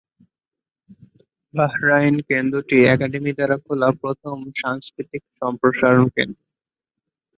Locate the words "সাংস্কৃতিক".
4.61-5.23